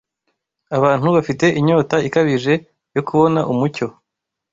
[0.77, 2.53] Abantu bafite inyota ikabije
[2.95, 3.87] yo kubona umucyo